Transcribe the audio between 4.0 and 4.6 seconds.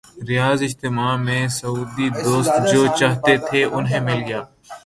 مل گیا۔